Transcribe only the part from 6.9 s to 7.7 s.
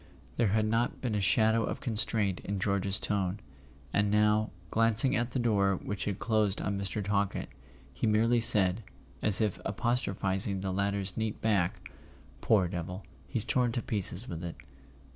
Talkett,